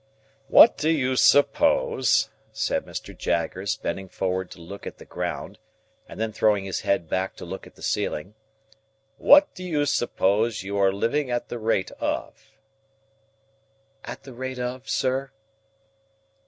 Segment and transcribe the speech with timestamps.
[0.47, 3.15] "What do you suppose," said Mr.
[3.15, 5.59] Jaggers, bending forward to look at the ground,
[6.09, 10.75] and then throwing his head back to look at the ceiling,—"what do you suppose you
[10.79, 12.49] are living at the rate of?"
[14.03, 15.29] "At the rate of, sir?"